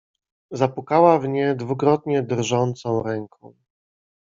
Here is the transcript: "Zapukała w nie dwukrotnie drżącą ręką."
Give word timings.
"Zapukała 0.51 1.19
w 1.19 1.27
nie 1.27 1.55
dwukrotnie 1.55 2.23
drżącą 2.23 3.03
ręką." 3.03 3.53